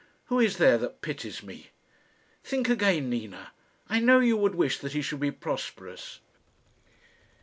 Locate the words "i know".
3.87-4.17